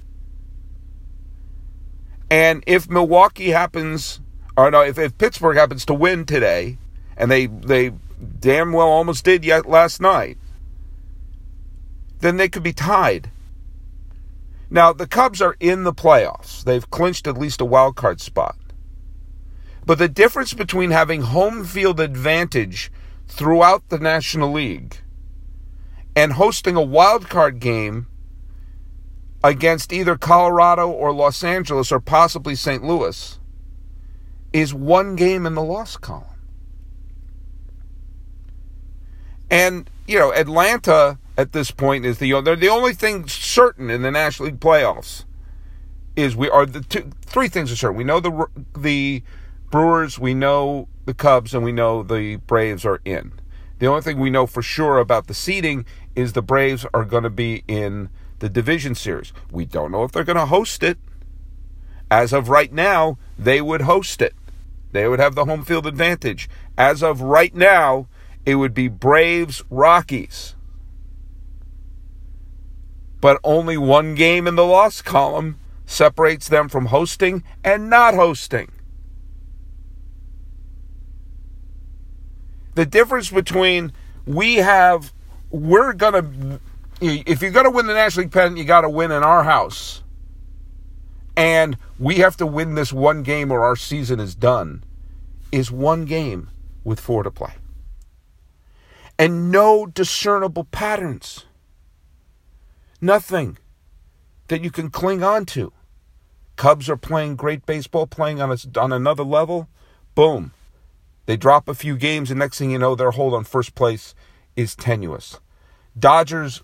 And 2.30 2.62
if 2.66 2.88
Milwaukee 2.88 3.50
happens, 3.50 4.20
or 4.56 4.70
no, 4.70 4.82
if, 4.82 4.98
if 4.98 5.16
Pittsburgh 5.16 5.56
happens 5.56 5.84
to 5.86 5.94
win 5.94 6.24
today, 6.26 6.78
and 7.16 7.30
they 7.30 7.46
they 7.46 7.92
damn 8.40 8.72
well 8.72 8.88
almost 8.88 9.24
did 9.24 9.44
yet 9.44 9.68
last 9.68 10.00
night, 10.00 10.38
then 12.20 12.36
they 12.36 12.48
could 12.48 12.62
be 12.62 12.72
tied. 12.72 13.30
Now 14.70 14.92
the 14.92 15.06
Cubs 15.06 15.40
are 15.40 15.56
in 15.58 15.84
the 15.84 15.94
playoffs; 15.94 16.62
they've 16.62 16.90
clinched 16.90 17.26
at 17.26 17.38
least 17.38 17.60
a 17.60 17.64
wild 17.64 17.96
card 17.96 18.20
spot. 18.20 18.56
But 19.86 19.98
the 19.98 20.08
difference 20.08 20.52
between 20.52 20.90
having 20.90 21.22
home 21.22 21.64
field 21.64 21.98
advantage 21.98 22.92
throughout 23.28 23.88
the 23.88 23.98
National 23.98 24.50
League 24.50 24.96
and 26.16 26.32
hosting 26.32 26.74
a 26.74 26.82
wild 26.82 27.28
card 27.28 27.60
game 27.60 28.08
against 29.44 29.92
either 29.92 30.16
Colorado 30.16 30.90
or 30.90 31.12
Los 31.12 31.44
Angeles 31.44 31.92
or 31.92 32.00
possibly 32.00 32.54
St. 32.54 32.82
Louis 32.82 33.38
is 34.52 34.74
one 34.74 35.14
game 35.14 35.46
in 35.46 35.54
the 35.54 35.62
loss 35.62 35.96
column. 35.96 36.24
And, 39.50 39.88
you 40.06 40.18
know, 40.18 40.32
Atlanta 40.32 41.18
at 41.36 41.52
this 41.52 41.70
point 41.70 42.04
is 42.04 42.18
the 42.18 42.40
they're 42.40 42.56
the 42.56 42.68
only 42.68 42.92
thing 42.92 43.28
certain 43.28 43.90
in 43.90 44.02
the 44.02 44.10
National 44.10 44.48
League 44.48 44.60
playoffs 44.60 45.24
is 46.16 46.34
we 46.34 46.50
are 46.50 46.66
the 46.66 46.80
two 46.80 47.10
three 47.24 47.48
things 47.48 47.70
are 47.70 47.76
certain. 47.76 47.96
We 47.96 48.04
know 48.04 48.18
the 48.20 48.46
the 48.76 49.22
Brewers, 49.70 50.18
we 50.18 50.34
know 50.34 50.88
the 51.08 51.14
Cubs, 51.14 51.54
and 51.54 51.64
we 51.64 51.72
know 51.72 52.02
the 52.02 52.36
Braves 52.36 52.84
are 52.84 53.00
in. 53.02 53.32
The 53.78 53.86
only 53.86 54.02
thing 54.02 54.18
we 54.20 54.28
know 54.28 54.46
for 54.46 54.60
sure 54.60 54.98
about 54.98 55.26
the 55.26 55.32
seeding 55.32 55.86
is 56.14 56.34
the 56.34 56.42
Braves 56.42 56.84
are 56.92 57.06
going 57.06 57.22
to 57.22 57.30
be 57.30 57.64
in 57.66 58.10
the 58.40 58.50
division 58.50 58.94
series. 58.94 59.32
We 59.50 59.64
don't 59.64 59.90
know 59.90 60.04
if 60.04 60.12
they're 60.12 60.22
going 60.22 60.36
to 60.36 60.44
host 60.44 60.82
it. 60.82 60.98
As 62.10 62.34
of 62.34 62.50
right 62.50 62.70
now, 62.70 63.16
they 63.38 63.62
would 63.62 63.80
host 63.82 64.20
it. 64.20 64.34
They 64.92 65.08
would 65.08 65.18
have 65.18 65.34
the 65.34 65.46
home 65.46 65.64
field 65.64 65.86
advantage. 65.86 66.46
As 66.76 67.02
of 67.02 67.22
right 67.22 67.54
now, 67.54 68.06
it 68.44 68.56
would 68.56 68.74
be 68.74 68.88
Braves 68.88 69.62
Rockies. 69.70 70.56
But 73.22 73.40
only 73.42 73.78
one 73.78 74.14
game 74.14 74.46
in 74.46 74.56
the 74.56 74.66
loss 74.66 75.00
column 75.00 75.58
separates 75.86 76.48
them 76.48 76.68
from 76.68 76.86
hosting 76.86 77.44
and 77.64 77.88
not 77.88 78.12
hosting. 78.12 78.70
The 82.78 82.86
difference 82.86 83.28
between 83.28 83.90
we 84.24 84.54
have 84.54 85.12
we're 85.50 85.92
gonna 85.92 86.60
if 87.00 87.42
you're 87.42 87.50
gonna 87.50 87.72
win 87.72 87.88
the 87.88 87.94
National 87.94 88.22
League 88.22 88.32
pennant, 88.32 88.56
you 88.56 88.62
got 88.62 88.82
to 88.82 88.88
win 88.88 89.10
in 89.10 89.24
our 89.24 89.42
house, 89.42 90.04
and 91.36 91.76
we 91.98 92.18
have 92.18 92.36
to 92.36 92.46
win 92.46 92.76
this 92.76 92.92
one 92.92 93.24
game 93.24 93.50
or 93.50 93.64
our 93.64 93.74
season 93.74 94.20
is 94.20 94.36
done. 94.36 94.84
Is 95.50 95.72
one 95.72 96.04
game 96.04 96.50
with 96.84 97.00
four 97.00 97.24
to 97.24 97.32
play, 97.32 97.54
and 99.18 99.50
no 99.50 99.84
discernible 99.84 100.62
patterns. 100.62 101.46
Nothing 103.00 103.58
that 104.46 104.62
you 104.62 104.70
can 104.70 104.88
cling 104.88 105.24
on 105.24 105.46
to. 105.46 105.72
Cubs 106.54 106.88
are 106.88 106.96
playing 106.96 107.34
great 107.34 107.66
baseball, 107.66 108.06
playing 108.06 108.40
on 108.40 108.52
a, 108.52 108.78
on 108.78 108.92
another 108.92 109.24
level. 109.24 109.68
Boom. 110.14 110.52
They 111.28 111.36
drop 111.36 111.68
a 111.68 111.74
few 111.74 111.98
games, 111.98 112.30
and 112.30 112.38
next 112.38 112.56
thing 112.56 112.70
you 112.70 112.78
know, 112.78 112.94
their 112.94 113.10
hold 113.10 113.34
on 113.34 113.44
first 113.44 113.74
place 113.74 114.14
is 114.56 114.74
tenuous. 114.74 115.38
Dodgers 115.96 116.62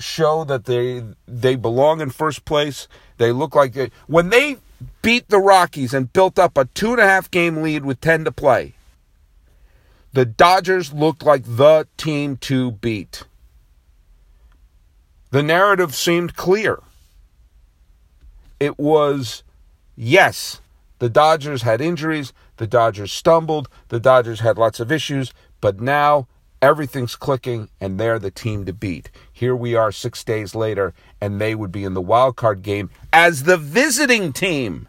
show 0.00 0.42
that 0.42 0.64
they 0.64 1.04
they 1.28 1.54
belong 1.54 2.00
in 2.00 2.10
first 2.10 2.44
place. 2.44 2.88
They 3.18 3.30
look 3.30 3.54
like 3.54 3.74
they, 3.74 3.92
when 4.08 4.30
they 4.30 4.56
beat 5.00 5.28
the 5.28 5.38
Rockies 5.38 5.94
and 5.94 6.12
built 6.12 6.40
up 6.40 6.58
a 6.58 6.64
two 6.64 6.90
and 6.90 7.00
a 7.00 7.06
half 7.06 7.30
game 7.30 7.62
lead 7.62 7.84
with 7.84 8.00
ten 8.00 8.24
to 8.24 8.32
play. 8.32 8.74
The 10.12 10.24
Dodgers 10.24 10.92
looked 10.92 11.22
like 11.22 11.44
the 11.46 11.86
team 11.96 12.36
to 12.38 12.72
beat. 12.72 13.22
The 15.30 15.44
narrative 15.44 15.94
seemed 15.94 16.34
clear. 16.34 16.80
It 18.58 18.76
was 18.76 19.44
yes, 19.94 20.60
the 20.98 21.08
Dodgers 21.08 21.62
had 21.62 21.80
injuries. 21.80 22.32
The 22.56 22.66
Dodgers 22.66 23.12
stumbled. 23.12 23.68
The 23.88 24.00
Dodgers 24.00 24.40
had 24.40 24.58
lots 24.58 24.80
of 24.80 24.92
issues. 24.92 25.32
But 25.60 25.80
now 25.80 26.28
everything's 26.62 27.16
clicking 27.16 27.68
and 27.80 27.98
they're 27.98 28.18
the 28.18 28.30
team 28.30 28.64
to 28.64 28.72
beat. 28.72 29.10
Here 29.32 29.54
we 29.54 29.74
are 29.74 29.92
six 29.92 30.24
days 30.24 30.54
later, 30.54 30.94
and 31.20 31.40
they 31.40 31.54
would 31.54 31.72
be 31.72 31.84
in 31.84 31.94
the 31.94 32.00
wild 32.00 32.36
card 32.36 32.62
game 32.62 32.90
as 33.12 33.42
the 33.42 33.56
visiting 33.56 34.32
team. 34.32 34.88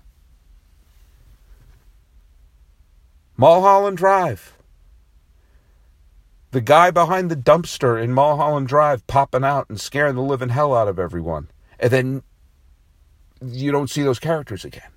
Mulholland 3.37 3.97
Drive. 3.97 4.53
The 6.51 6.61
guy 6.61 6.89
behind 6.89 7.29
the 7.29 7.35
dumpster 7.35 8.01
in 8.01 8.13
Mulholland 8.13 8.69
Drive 8.69 9.05
popping 9.07 9.43
out 9.43 9.67
and 9.67 9.79
scaring 9.79 10.15
the 10.15 10.21
living 10.21 10.49
hell 10.49 10.73
out 10.73 10.87
of 10.87 10.97
everyone. 10.97 11.49
And 11.77 11.91
then 11.91 12.23
you 13.41 13.73
don't 13.73 13.89
see 13.89 14.03
those 14.03 14.19
characters 14.19 14.63
again 14.63 14.94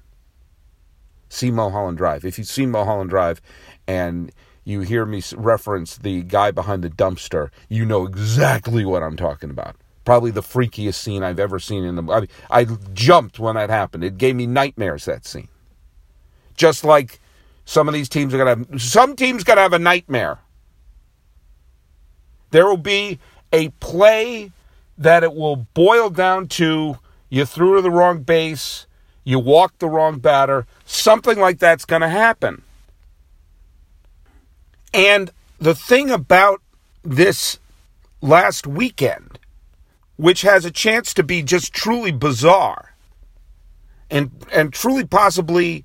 see 1.28 1.50
Mulholland 1.50 1.98
Drive. 1.98 2.24
If 2.24 2.38
you've 2.38 2.48
seen 2.48 2.70
Mulholland 2.70 3.10
Drive 3.10 3.40
and 3.86 4.32
you 4.64 4.80
hear 4.80 5.06
me 5.06 5.22
reference 5.36 5.96
the 5.96 6.22
guy 6.22 6.50
behind 6.50 6.84
the 6.84 6.90
dumpster, 6.90 7.50
you 7.68 7.84
know 7.84 8.06
exactly 8.06 8.84
what 8.84 9.02
I'm 9.02 9.16
talking 9.16 9.50
about. 9.50 9.76
Probably 10.04 10.30
the 10.30 10.42
freakiest 10.42 10.94
scene 10.94 11.22
I've 11.22 11.38
ever 11.38 11.58
seen 11.58 11.84
in 11.84 11.96
the. 11.96 12.28
I, 12.50 12.60
I 12.60 12.64
jumped 12.94 13.38
when 13.38 13.56
that 13.56 13.70
happened. 13.70 14.04
It 14.04 14.16
gave 14.18 14.36
me 14.36 14.46
nightmares. 14.46 15.04
That 15.04 15.26
scene. 15.26 15.48
Just 16.54 16.82
like 16.82 17.20
some 17.64 17.88
of 17.88 17.94
these 17.94 18.08
teams 18.08 18.32
are 18.32 18.38
gonna 18.38 18.64
have. 18.70 18.80
Some 18.80 19.16
teams 19.16 19.44
gonna 19.44 19.60
have 19.60 19.74
a 19.74 19.78
nightmare. 19.78 20.38
There 22.50 22.66
will 22.66 22.78
be 22.78 23.18
a 23.52 23.68
play 23.68 24.50
that 24.96 25.22
it 25.22 25.34
will 25.34 25.56
boil 25.56 26.10
down 26.10 26.48
to 26.48 26.98
you 27.28 27.44
threw 27.44 27.76
to 27.76 27.82
the 27.82 27.90
wrong 27.90 28.22
base 28.22 28.86
you 29.28 29.38
walk 29.38 29.76
the 29.78 29.90
wrong 29.90 30.18
batter, 30.20 30.66
something 30.86 31.38
like 31.38 31.58
that's 31.58 31.84
going 31.84 32.00
to 32.00 32.08
happen. 32.08 32.62
And 34.94 35.30
the 35.58 35.74
thing 35.74 36.10
about 36.10 36.62
this 37.02 37.58
last 38.22 38.66
weekend, 38.66 39.38
which 40.16 40.40
has 40.40 40.64
a 40.64 40.70
chance 40.70 41.12
to 41.12 41.22
be 41.22 41.42
just 41.42 41.74
truly 41.74 42.10
bizarre 42.10 42.94
and 44.10 44.30
and 44.50 44.72
truly 44.72 45.04
possibly 45.04 45.84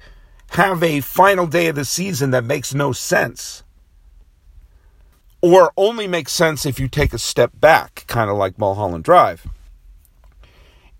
have 0.52 0.82
a 0.82 1.02
final 1.02 1.46
day 1.46 1.68
of 1.68 1.76
the 1.76 1.84
season 1.84 2.32
that 2.32 2.46
makes 2.46 2.74
no 2.74 2.94
sense 2.94 3.62
or 5.42 5.74
only 5.76 6.08
makes 6.08 6.32
sense 6.32 6.66
if 6.66 6.80
you 6.80 6.88
take 6.88 7.12
a 7.12 7.20
step 7.20 7.52
back, 7.56 8.06
kind 8.08 8.30
of 8.30 8.38
like 8.38 8.58
Mulholland 8.58 9.04
Drive, 9.04 9.46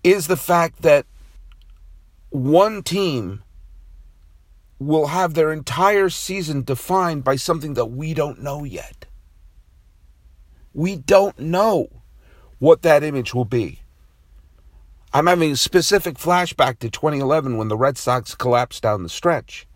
is 0.02 0.26
the 0.26 0.36
fact 0.36 0.82
that 0.82 1.06
one 2.34 2.82
team 2.82 3.44
will 4.80 5.06
have 5.06 5.34
their 5.34 5.52
entire 5.52 6.08
season 6.08 6.62
defined 6.62 7.22
by 7.22 7.36
something 7.36 7.74
that 7.74 7.86
we 7.86 8.12
don't 8.12 8.42
know 8.42 8.64
yet. 8.64 9.06
We 10.72 10.96
don't 10.96 11.38
know 11.38 11.86
what 12.58 12.82
that 12.82 13.04
image 13.04 13.34
will 13.34 13.44
be. 13.44 13.82
I'm 15.12 15.28
having 15.28 15.52
a 15.52 15.56
specific 15.56 16.16
flashback 16.16 16.80
to 16.80 16.90
2011 16.90 17.56
when 17.56 17.68
the 17.68 17.76
Red 17.76 17.96
Sox 17.96 18.34
collapsed 18.34 18.82
down 18.82 19.04
the 19.04 19.08
stretch. 19.08 19.68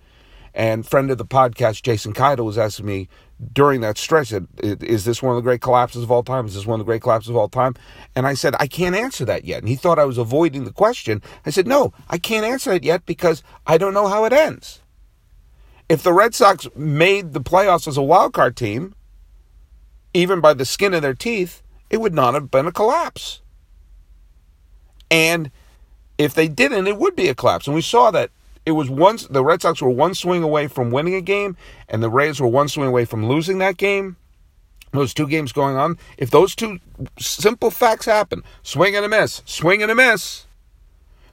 And 0.52 0.84
friend 0.84 1.12
of 1.12 1.18
the 1.18 1.24
podcast, 1.24 1.82
Jason 1.82 2.12
Keidel, 2.12 2.44
was 2.44 2.58
asking 2.58 2.86
me 2.86 3.08
during 3.52 3.80
that 3.82 3.98
stretch, 3.98 4.32
is 4.58 5.04
this 5.04 5.22
one 5.22 5.30
of 5.30 5.36
the 5.36 5.46
great 5.46 5.60
collapses 5.60 6.02
of 6.02 6.10
all 6.10 6.22
time? 6.24 6.46
Is 6.46 6.54
this 6.54 6.66
one 6.66 6.80
of 6.80 6.86
the 6.86 6.90
great 6.90 7.02
collapses 7.02 7.30
of 7.30 7.36
all 7.36 7.48
time? 7.48 7.74
And 8.16 8.26
I 8.26 8.34
said, 8.34 8.54
I 8.58 8.66
can't 8.66 8.96
answer 8.96 9.24
that 9.26 9.44
yet. 9.44 9.60
And 9.60 9.68
he 9.68 9.76
thought 9.76 9.98
I 9.98 10.04
was 10.04 10.18
avoiding 10.18 10.64
the 10.64 10.72
question. 10.72 11.22
I 11.46 11.50
said, 11.50 11.66
no, 11.66 11.92
I 12.08 12.18
can't 12.18 12.44
answer 12.44 12.72
it 12.72 12.82
yet 12.82 13.06
because 13.06 13.42
I 13.66 13.78
don't 13.78 13.94
know 13.94 14.08
how 14.08 14.24
it 14.24 14.32
ends. 14.32 14.80
If 15.88 16.02
the 16.02 16.12
Red 16.12 16.34
Sox 16.34 16.66
made 16.74 17.32
the 17.32 17.40
playoffs 17.40 17.86
as 17.86 17.96
a 17.96 18.02
wild 18.02 18.32
card 18.34 18.56
team, 18.56 18.94
even 20.12 20.40
by 20.40 20.52
the 20.52 20.64
skin 20.64 20.92
of 20.92 21.02
their 21.02 21.14
teeth, 21.14 21.62
it 21.90 22.00
would 22.00 22.14
not 22.14 22.34
have 22.34 22.50
been 22.50 22.66
a 22.66 22.72
collapse. 22.72 23.40
And 25.10 25.50
if 26.18 26.34
they 26.34 26.48
didn't, 26.48 26.88
it 26.88 26.98
would 26.98 27.14
be 27.14 27.28
a 27.28 27.34
collapse. 27.34 27.66
And 27.66 27.74
we 27.74 27.82
saw 27.82 28.10
that 28.10 28.30
it 28.68 28.72
was 28.72 28.90
once 28.90 29.26
the 29.26 29.42
Red 29.42 29.62
Sox 29.62 29.80
were 29.80 29.88
one 29.88 30.14
swing 30.14 30.42
away 30.42 30.68
from 30.68 30.90
winning 30.90 31.14
a 31.14 31.22
game, 31.22 31.56
and 31.88 32.02
the 32.02 32.10
Rays 32.10 32.38
were 32.38 32.46
one 32.46 32.68
swing 32.68 32.86
away 32.86 33.06
from 33.06 33.26
losing 33.26 33.56
that 33.58 33.78
game. 33.78 34.16
Those 34.92 35.14
two 35.14 35.26
games 35.26 35.52
going 35.52 35.76
on. 35.76 35.96
If 36.18 36.30
those 36.30 36.54
two 36.54 36.78
simple 37.18 37.70
facts 37.70 38.04
happen, 38.04 38.44
swing 38.62 38.94
and 38.94 39.06
a 39.06 39.08
miss, 39.08 39.40
swing 39.46 39.82
and 39.82 39.90
a 39.90 39.94
miss, 39.94 40.46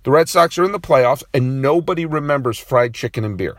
the 0.03 0.11
Red 0.11 0.29
Sox 0.29 0.57
are 0.57 0.63
in 0.63 0.71
the 0.71 0.79
playoffs, 0.79 1.23
and 1.33 1.61
nobody 1.61 2.05
remembers 2.05 2.57
fried 2.57 2.93
chicken 2.93 3.25
and 3.25 3.37
beer. 3.37 3.57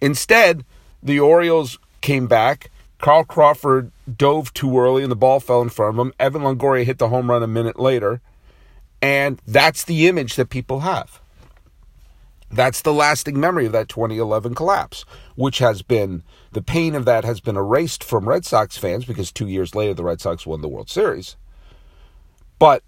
Instead, 0.00 0.64
the 1.00 1.20
Orioles 1.20 1.78
came 2.00 2.26
back. 2.26 2.70
Carl 2.98 3.22
Crawford 3.22 3.92
dove 4.16 4.52
too 4.54 4.76
early 4.76 5.04
and 5.04 5.12
the 5.12 5.16
ball 5.16 5.38
fell 5.38 5.62
in 5.62 5.68
front 5.68 5.96
of 5.96 6.04
him. 6.04 6.12
Evan 6.18 6.42
Longoria 6.42 6.84
hit 6.84 6.98
the 6.98 7.10
home 7.10 7.30
run 7.30 7.44
a 7.44 7.46
minute 7.46 7.78
later. 7.78 8.20
And 9.00 9.40
that's 9.46 9.84
the 9.84 10.08
image 10.08 10.34
that 10.34 10.50
people 10.50 10.80
have. 10.80 11.20
That's 12.50 12.80
the 12.80 12.92
lasting 12.92 13.38
memory 13.38 13.66
of 13.66 13.72
that 13.72 13.88
2011 13.88 14.54
collapse, 14.54 15.04
which 15.36 15.58
has 15.58 15.82
been 15.82 16.22
the 16.52 16.62
pain 16.62 16.94
of 16.94 17.04
that 17.04 17.24
has 17.24 17.40
been 17.40 17.56
erased 17.56 18.02
from 18.02 18.28
Red 18.28 18.46
Sox 18.46 18.78
fans 18.78 19.04
because 19.04 19.30
two 19.30 19.48
years 19.48 19.74
later 19.74 19.92
the 19.92 20.04
Red 20.04 20.20
Sox 20.20 20.46
won 20.46 20.62
the 20.62 20.68
World 20.68 20.88
Series. 20.88 21.36
But, 22.58 22.82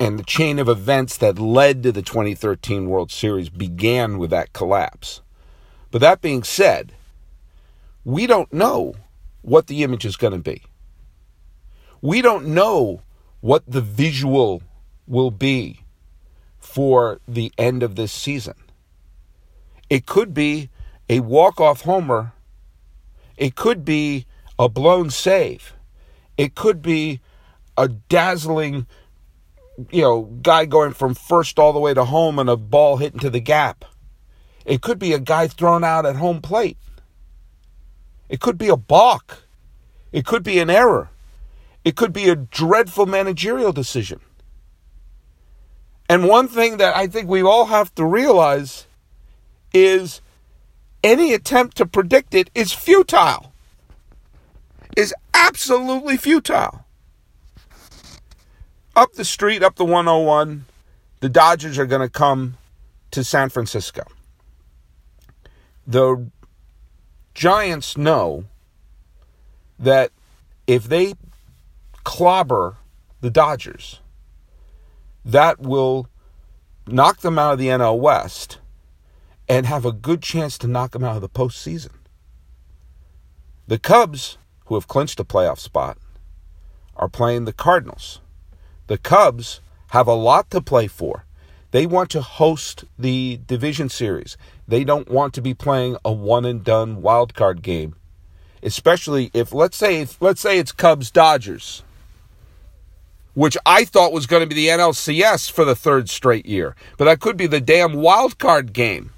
and 0.00 0.18
the 0.18 0.24
chain 0.24 0.58
of 0.58 0.68
events 0.68 1.18
that 1.18 1.38
led 1.38 1.82
to 1.82 1.92
the 1.92 2.02
2013 2.02 2.88
World 2.88 3.12
Series 3.12 3.50
began 3.50 4.16
with 4.18 4.30
that 4.30 4.52
collapse. 4.54 5.20
But 5.90 6.00
that 6.00 6.22
being 6.22 6.42
said, 6.42 6.94
we 8.02 8.26
don't 8.26 8.52
know 8.52 8.94
what 9.42 9.66
the 9.66 9.82
image 9.82 10.06
is 10.06 10.16
going 10.16 10.32
to 10.32 10.38
be. 10.38 10.62
We 12.00 12.22
don't 12.22 12.46
know 12.46 13.02
what 13.40 13.62
the 13.66 13.82
visual 13.82 14.62
will 15.06 15.30
be 15.30 15.83
for 16.74 17.20
the 17.28 17.52
end 17.56 17.84
of 17.84 17.94
this 17.94 18.10
season. 18.10 18.54
It 19.88 20.06
could 20.06 20.34
be 20.34 20.70
a 21.08 21.20
walk-off 21.20 21.82
homer. 21.82 22.32
It 23.36 23.54
could 23.54 23.84
be 23.84 24.26
a 24.58 24.68
blown 24.68 25.10
save. 25.10 25.74
It 26.36 26.56
could 26.56 26.82
be 26.82 27.20
a 27.76 27.86
dazzling, 27.86 28.88
you 29.92 30.02
know, 30.02 30.22
guy 30.42 30.64
going 30.64 30.94
from 30.94 31.14
first 31.14 31.60
all 31.60 31.72
the 31.72 31.78
way 31.78 31.94
to 31.94 32.06
home 32.06 32.40
and 32.40 32.50
a 32.50 32.56
ball 32.56 32.96
hitting 32.96 33.20
to 33.20 33.30
the 33.30 33.38
gap. 33.38 33.84
It 34.64 34.82
could 34.82 34.98
be 34.98 35.12
a 35.12 35.20
guy 35.20 35.46
thrown 35.46 35.84
out 35.84 36.04
at 36.04 36.16
home 36.16 36.40
plate. 36.42 36.78
It 38.28 38.40
could 38.40 38.58
be 38.58 38.68
a 38.68 38.76
balk. 38.76 39.44
It 40.10 40.26
could 40.26 40.42
be 40.42 40.58
an 40.58 40.70
error. 40.70 41.10
It 41.84 41.94
could 41.94 42.12
be 42.12 42.28
a 42.28 42.34
dreadful 42.34 43.06
managerial 43.06 43.72
decision. 43.72 44.18
And 46.14 46.28
one 46.28 46.46
thing 46.46 46.76
that 46.76 46.94
I 46.94 47.08
think 47.08 47.28
we 47.28 47.42
all 47.42 47.64
have 47.64 47.92
to 47.96 48.04
realize 48.04 48.86
is 49.72 50.20
any 51.02 51.34
attempt 51.34 51.76
to 51.78 51.86
predict 51.86 52.36
it 52.36 52.50
is 52.54 52.72
futile. 52.72 53.52
Is 54.96 55.12
absolutely 55.34 56.16
futile. 56.16 56.84
Up 58.94 59.14
the 59.14 59.24
street, 59.24 59.64
up 59.64 59.74
the 59.74 59.84
101, 59.84 60.66
the 61.18 61.28
Dodgers 61.28 61.80
are 61.80 61.86
going 61.86 62.00
to 62.00 62.08
come 62.08 62.58
to 63.10 63.24
San 63.24 63.48
Francisco. 63.48 64.04
The 65.84 66.30
Giants 67.34 67.96
know 67.96 68.44
that 69.80 70.12
if 70.68 70.84
they 70.84 71.14
clobber 72.04 72.76
the 73.20 73.30
Dodgers, 73.30 73.98
that 75.24 75.60
will 75.60 76.08
knock 76.86 77.20
them 77.20 77.38
out 77.38 77.54
of 77.54 77.58
the 77.58 77.68
NL 77.68 77.98
West 77.98 78.58
and 79.48 79.66
have 79.66 79.84
a 79.84 79.92
good 79.92 80.22
chance 80.22 80.58
to 80.58 80.68
knock 80.68 80.92
them 80.92 81.04
out 81.04 81.16
of 81.16 81.22
the 81.22 81.28
postseason. 81.28 81.92
The 83.66 83.78
Cubs, 83.78 84.36
who 84.66 84.74
have 84.74 84.88
clinched 84.88 85.20
a 85.20 85.24
playoff 85.24 85.58
spot, 85.58 85.98
are 86.96 87.08
playing 87.08 87.44
the 87.44 87.52
Cardinals. 87.52 88.20
The 88.86 88.98
Cubs 88.98 89.60
have 89.88 90.06
a 90.06 90.14
lot 90.14 90.50
to 90.50 90.60
play 90.60 90.86
for. 90.86 91.24
They 91.70 91.86
want 91.86 92.10
to 92.10 92.20
host 92.20 92.84
the 92.98 93.40
division 93.46 93.88
series. 93.88 94.36
They 94.68 94.84
don't 94.84 95.08
want 95.08 95.34
to 95.34 95.42
be 95.42 95.54
playing 95.54 95.96
a 96.04 96.12
one 96.12 96.44
and 96.44 96.62
done 96.62 97.02
wild 97.02 97.34
card 97.34 97.62
game. 97.62 97.96
Especially 98.62 99.30
if 99.34 99.52
let's 99.52 99.76
say 99.76 100.00
if, 100.00 100.20
let's 100.22 100.40
say 100.40 100.58
it's 100.58 100.72
Cubs 100.72 101.10
Dodgers 101.10 101.82
which 103.34 103.56
I 103.66 103.84
thought 103.84 104.12
was 104.12 104.26
going 104.26 104.40
to 104.40 104.46
be 104.46 104.54
the 104.54 104.68
NLCS 104.68 105.50
for 105.50 105.64
the 105.64 105.76
third 105.76 106.08
straight 106.08 106.46
year. 106.46 106.74
But 106.96 107.06
that 107.06 107.20
could 107.20 107.36
be 107.36 107.46
the 107.46 107.60
damn 107.60 107.94
wild 107.94 108.38
card 108.38 108.72
game. 108.72 109.10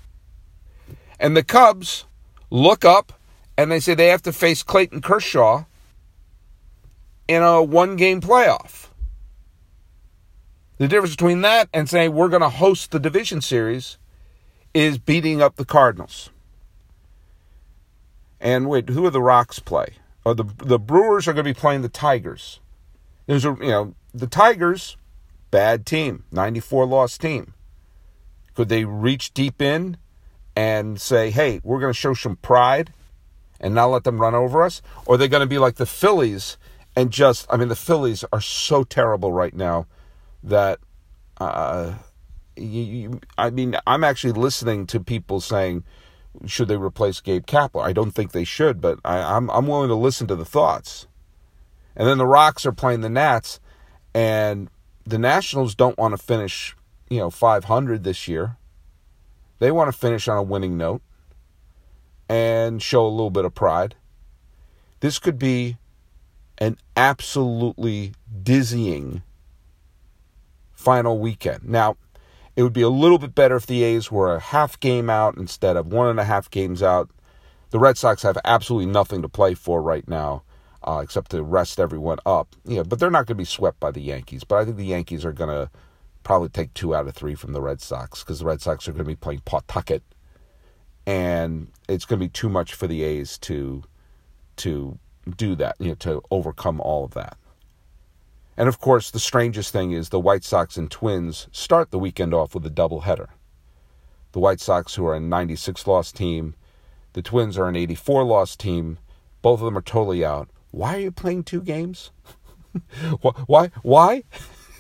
And 1.20 1.36
the 1.36 1.44
Cubs 1.44 2.04
look 2.50 2.84
up 2.84 3.12
and 3.56 3.70
they 3.70 3.80
say 3.80 3.94
they 3.94 4.08
have 4.08 4.22
to 4.22 4.32
face 4.32 4.62
Clayton 4.62 5.00
Kershaw 5.00 5.64
in 7.28 7.42
a 7.42 7.62
one 7.62 7.96
game 7.96 8.20
playoff. 8.20 8.88
The 10.78 10.88
difference 10.88 11.14
between 11.14 11.40
that 11.40 11.68
and 11.72 11.88
saying 11.88 12.12
we're 12.12 12.28
going 12.28 12.42
to 12.42 12.48
host 12.50 12.90
the 12.90 13.00
division 13.00 13.40
series 13.40 13.96
is 14.74 14.98
beating 14.98 15.40
up 15.40 15.56
the 15.56 15.64
Cardinals. 15.64 16.30
And 18.40 18.68
wait, 18.68 18.90
who 18.90 19.06
are 19.06 19.10
the 19.10 19.22
Rocks 19.22 19.58
play? 19.58 19.94
Oh, 20.26 20.34
the 20.34 20.44
the 20.58 20.78
Brewers 20.78 21.26
are 21.26 21.32
going 21.32 21.44
to 21.44 21.54
be 21.54 21.58
playing 21.58 21.80
the 21.82 21.88
Tigers. 21.88 22.60
There's 23.26 23.44
a 23.44 23.56
you 23.60 23.68
know 23.68 23.94
the 24.14 24.26
Tigers, 24.26 24.96
bad 25.50 25.86
team, 25.86 26.24
94 26.32 26.86
loss 26.86 27.18
team. 27.18 27.54
Could 28.54 28.68
they 28.68 28.84
reach 28.84 29.34
deep 29.34 29.60
in 29.60 29.98
and 30.56 30.98
say, 30.98 31.30
hey, 31.30 31.60
we're 31.62 31.80
going 31.80 31.92
to 31.92 31.98
show 31.98 32.14
some 32.14 32.36
pride 32.36 32.92
and 33.60 33.74
not 33.74 33.86
let 33.86 34.04
them 34.04 34.20
run 34.20 34.34
over 34.34 34.62
us? 34.62 34.80
Or 35.04 35.14
are 35.14 35.18
they 35.18 35.28
going 35.28 35.42
to 35.42 35.46
be 35.46 35.58
like 35.58 35.76
the 35.76 35.86
Phillies 35.86 36.56
and 36.96 37.10
just, 37.10 37.46
I 37.50 37.58
mean, 37.58 37.68
the 37.68 37.76
Phillies 37.76 38.24
are 38.32 38.40
so 38.40 38.82
terrible 38.82 39.32
right 39.32 39.54
now 39.54 39.86
that, 40.42 40.78
uh, 41.36 41.96
you, 42.56 42.82
you, 42.82 43.20
I 43.36 43.50
mean, 43.50 43.76
I'm 43.86 44.02
actually 44.02 44.32
listening 44.32 44.86
to 44.86 45.00
people 45.00 45.42
saying, 45.42 45.84
should 46.46 46.68
they 46.68 46.76
replace 46.78 47.20
Gabe 47.20 47.44
Kapler? 47.44 47.84
I 47.84 47.92
don't 47.92 48.12
think 48.12 48.32
they 48.32 48.44
should, 48.44 48.80
but 48.80 48.98
I, 49.04 49.18
I'm, 49.18 49.50
I'm 49.50 49.66
willing 49.66 49.88
to 49.88 49.94
listen 49.94 50.26
to 50.28 50.36
the 50.36 50.44
thoughts. 50.46 51.06
And 51.96 52.06
then 52.06 52.18
the 52.18 52.26
Rocks 52.26 52.66
are 52.66 52.72
playing 52.72 53.00
the 53.00 53.08
Nats 53.08 53.58
and 54.14 54.68
the 55.04 55.18
Nationals 55.18 55.74
don't 55.74 55.98
want 55.98 56.16
to 56.16 56.22
finish, 56.22 56.76
you 57.08 57.18
know, 57.18 57.30
500 57.30 58.04
this 58.04 58.28
year. 58.28 58.56
They 59.58 59.70
want 59.70 59.90
to 59.90 59.98
finish 59.98 60.28
on 60.28 60.36
a 60.36 60.42
winning 60.42 60.76
note 60.76 61.00
and 62.28 62.82
show 62.82 63.06
a 63.06 63.08
little 63.08 63.30
bit 63.30 63.44
of 63.44 63.54
pride. 63.54 63.94
This 65.00 65.18
could 65.18 65.38
be 65.38 65.78
an 66.58 66.76
absolutely 66.96 68.12
dizzying 68.42 69.22
final 70.72 71.18
weekend. 71.18 71.64
Now, 71.64 71.96
it 72.56 72.62
would 72.62 72.72
be 72.72 72.82
a 72.82 72.88
little 72.88 73.18
bit 73.18 73.34
better 73.34 73.56
if 73.56 73.66
the 73.66 73.82
A's 73.84 74.10
were 74.10 74.34
a 74.34 74.40
half 74.40 74.80
game 74.80 75.08
out 75.08 75.36
instead 75.36 75.76
of 75.76 75.92
one 75.92 76.08
and 76.08 76.18
a 76.18 76.24
half 76.24 76.50
games 76.50 76.82
out. 76.82 77.10
The 77.70 77.78
Red 77.78 77.98
Sox 77.98 78.22
have 78.22 78.38
absolutely 78.44 78.90
nothing 78.90 79.22
to 79.22 79.28
play 79.28 79.54
for 79.54 79.82
right 79.82 80.06
now 80.08 80.42
uh, 80.86 81.00
except 81.02 81.30
to 81.32 81.42
rest 81.42 81.80
everyone 81.80 82.18
up. 82.24 82.54
Yeah, 82.64 82.82
but 82.82 82.98
they're 82.98 83.10
not 83.10 83.26
going 83.26 83.36
to 83.36 83.42
be 83.42 83.44
swept 83.44 83.80
by 83.80 83.90
the 83.90 84.00
Yankees. 84.00 84.44
But 84.44 84.56
I 84.56 84.64
think 84.64 84.76
the 84.76 84.84
Yankees 84.84 85.24
are 85.24 85.32
going 85.32 85.50
to 85.50 85.70
probably 86.22 86.48
take 86.48 86.74
two 86.74 86.94
out 86.94 87.06
of 87.06 87.14
three 87.14 87.34
from 87.34 87.52
the 87.52 87.60
Red 87.60 87.80
Sox 87.80 88.22
because 88.22 88.38
the 88.38 88.46
Red 88.46 88.60
Sox 88.60 88.86
are 88.86 88.92
going 88.92 89.04
to 89.04 89.04
be 89.04 89.16
playing 89.16 89.40
Pawtucket, 89.44 90.02
and 91.06 91.68
it's 91.88 92.04
going 92.04 92.20
to 92.20 92.26
be 92.26 92.30
too 92.30 92.48
much 92.48 92.74
for 92.74 92.86
the 92.86 93.02
A's 93.02 93.38
to 93.38 93.82
to 94.56 94.98
do 95.36 95.54
that. 95.56 95.76
You 95.78 95.90
know, 95.90 95.94
to 95.96 96.22
overcome 96.30 96.80
all 96.80 97.04
of 97.04 97.14
that. 97.14 97.36
And 98.56 98.68
of 98.68 98.80
course, 98.80 99.10
the 99.10 99.20
strangest 99.20 99.70
thing 99.72 99.92
is 99.92 100.08
the 100.08 100.20
White 100.20 100.44
Sox 100.44 100.76
and 100.76 100.90
Twins 100.90 101.46
start 101.52 101.90
the 101.90 101.98
weekend 101.98 102.32
off 102.32 102.54
with 102.54 102.64
a 102.64 102.70
doubleheader. 102.70 103.28
The 104.32 104.40
White 104.40 104.60
Sox, 104.60 104.94
who 104.94 105.06
are 105.06 105.14
a 105.14 105.20
96 105.20 105.86
loss 105.86 106.10
team, 106.10 106.54
the 107.12 107.22
Twins 107.22 107.58
are 107.58 107.68
an 107.68 107.76
84 107.76 108.24
loss 108.24 108.56
team. 108.56 108.98
Both 109.42 109.60
of 109.60 109.66
them 109.66 109.76
are 109.76 109.82
totally 109.82 110.24
out. 110.24 110.48
Why 110.70 110.96
are 110.96 111.00
you 111.00 111.10
playing 111.10 111.44
two 111.44 111.62
games? 111.62 112.10
why? 113.46 113.70
Why? 113.82 114.24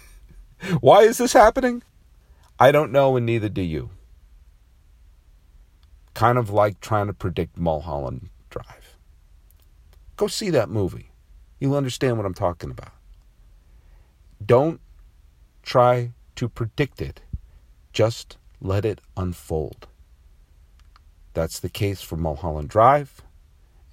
Why 0.80 1.02
is 1.02 1.18
this 1.18 1.32
happening? 1.32 1.82
I 2.58 2.72
don't 2.72 2.90
know, 2.90 3.16
and 3.16 3.26
neither 3.26 3.48
do 3.48 3.62
you. 3.62 3.90
Kind 6.14 6.38
of 6.38 6.48
like 6.48 6.80
trying 6.80 7.08
to 7.08 7.12
predict 7.12 7.58
Mulholland 7.58 8.30
Drive. 8.48 8.96
Go 10.16 10.26
see 10.26 10.48
that 10.50 10.70
movie. 10.70 11.10
You'll 11.60 11.76
understand 11.76 12.16
what 12.16 12.24
I'm 12.24 12.34
talking 12.34 12.70
about. 12.70 12.92
Don't 14.44 14.80
try 15.62 16.12
to 16.36 16.48
predict 16.48 17.02
it, 17.02 17.20
just 17.92 18.38
let 18.60 18.84
it 18.84 19.00
unfold. 19.16 19.86
That's 21.34 21.60
the 21.60 21.68
case 21.68 22.00
for 22.00 22.16
Mulholland 22.16 22.68
Drive, 22.68 23.22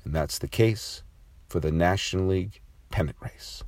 and 0.05 0.13
that's 0.13 0.37
the 0.37 0.47
case 0.47 1.03
for 1.53 1.59
the 1.59 1.71
National 1.71 2.25
League 2.25 2.61
pennant 2.89 3.15
race. 3.21 3.63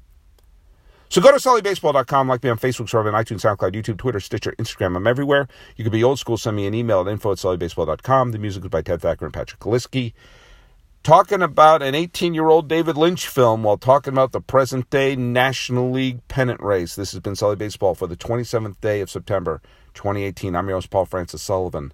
So 1.07 1.21
go 1.21 1.31
to 1.31 1.37
sullybaseball.com, 1.37 2.27
like 2.27 2.43
me 2.43 2.49
on 2.49 2.57
Facebook, 2.57 2.89
subscribe 2.89 3.05
on 3.05 3.13
iTunes, 3.13 3.41
SoundCloud, 3.41 3.73
YouTube, 3.73 3.99
Twitter, 3.99 4.19
Stitcher, 4.19 4.55
Instagram. 4.57 4.97
I'm 4.97 5.05
everywhere. 5.05 5.47
You 5.77 5.83
can 5.83 5.91
be 5.91 6.03
old 6.03 6.17
school. 6.17 6.35
Send 6.35 6.57
me 6.57 6.65
an 6.65 6.73
email 6.73 7.01
at 7.01 7.07
info 7.07 7.33
at 7.33 7.37
sullybaseball.com. 7.37 8.31
The 8.31 8.39
music 8.39 8.63
is 8.63 8.69
by 8.69 8.81
Ted 8.81 9.03
Thacker 9.03 9.25
and 9.25 9.33
Patrick 9.33 9.59
Kaliski. 9.59 10.13
Talking 11.03 11.43
about 11.43 11.83
an 11.83 11.93
18 11.93 12.33
year 12.33 12.49
old 12.49 12.67
David 12.67 12.97
Lynch 12.97 13.27
film 13.27 13.61
while 13.61 13.77
talking 13.77 14.11
about 14.11 14.31
the 14.31 14.41
present 14.41 14.89
day 14.89 15.15
National 15.15 15.91
League 15.91 16.27
pennant 16.27 16.59
race. 16.59 16.95
This 16.95 17.11
has 17.11 17.21
been 17.21 17.35
Sully 17.35 17.55
Baseball 17.55 17.93
for 17.93 18.07
the 18.07 18.17
27th 18.17 18.81
day 18.81 18.99
of 18.99 19.11
September 19.11 19.61
2018. 19.93 20.55
I'm 20.55 20.67
your 20.67 20.77
host, 20.77 20.89
Paul 20.89 21.05
Francis 21.05 21.43
Sullivan. 21.43 21.93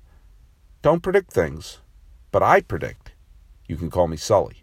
Don't 0.81 1.03
predict 1.03 1.33
things, 1.33 1.79
but 2.31 2.41
I 2.41 2.61
predict. 2.61 3.11
You 3.67 3.75
can 3.75 3.89
call 3.89 4.07
me 4.07 4.15
Sully. 4.15 4.60